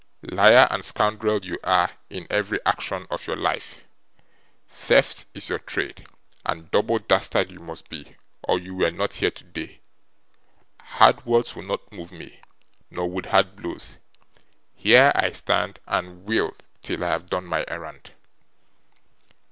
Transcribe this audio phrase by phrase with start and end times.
[0.23, 3.81] Liar and scoundrel you are, in every action of your life;
[4.67, 6.07] theft is your trade;
[6.43, 9.79] and double dastard you must be, or you were not here today.
[10.79, 12.39] Hard words will not move me,
[12.89, 13.97] nor would hard blows.
[14.73, 18.09] Here I stand, and will, till I have done my errand.